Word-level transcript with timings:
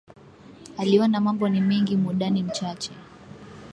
Aliona 0.77 1.19
mambo 1.21 1.49
ni 1.49 1.61
mengi 1.61 1.95
mud 1.95 2.23
ani 2.23 2.43
mchache 2.43 2.91